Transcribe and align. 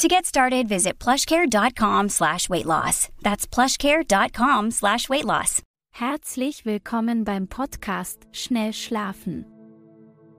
To 0.00 0.08
get 0.08 0.24
started, 0.24 0.66
visit 0.66 0.98
plushcare.com 0.98 2.08
slash 2.08 2.48
weight 2.48 2.64
loss. 2.64 3.10
That's 3.20 3.46
plushcare.com 3.46 4.70
slash 4.70 5.10
weight 5.10 5.26
loss. 5.26 5.62
Herzlich 5.90 6.64
willkommen 6.64 7.24
beim 7.24 7.48
Podcast 7.48 8.26
Schnell 8.32 8.72
Schlafen. 8.72 9.44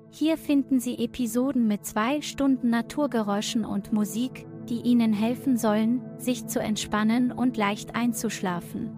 Hier 0.09 0.39
finden 0.39 0.79
Sie 0.79 0.97
Episoden 0.97 1.67
mit 1.67 1.85
zwei 1.85 2.21
Stunden 2.21 2.71
Naturgeräuschen 2.71 3.63
und 3.63 3.93
Musik, 3.93 4.47
die 4.67 4.81
Ihnen 4.81 5.13
helfen 5.13 5.57
sollen, 5.57 6.01
sich 6.17 6.47
zu 6.47 6.59
entspannen 6.59 7.31
und 7.31 7.55
leicht 7.55 7.93
einzuschlafen. 7.93 8.97